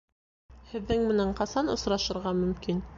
[0.71, 2.87] Һеҙҙең менән ҡасан осрашырға мөмкин?